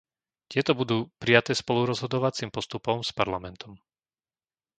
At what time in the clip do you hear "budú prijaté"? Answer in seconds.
0.79-1.53